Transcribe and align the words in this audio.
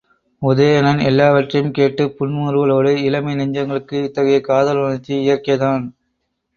உதயணன் 0.41 1.01
எல்லாவற்றையும் 1.03 1.69
கேட்டுப் 1.71 2.15
புன்முறுவலோடு 2.17 2.95
இளமை 3.05 3.35
நெஞ்சங்களுக்கு 3.35 3.97
இத்தகைய 4.03 4.41
காதலுணர்ச்சி 4.43 5.15
இயற்கைதான்! 5.21 5.85